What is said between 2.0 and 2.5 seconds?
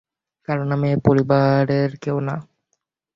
কেউ না!